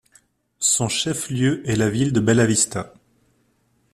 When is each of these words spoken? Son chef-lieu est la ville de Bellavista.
Son 0.57 0.89
chef-lieu 0.89 1.61
est 1.69 1.75
la 1.75 1.91
ville 1.91 2.11
de 2.11 2.19
Bellavista. 2.19 2.91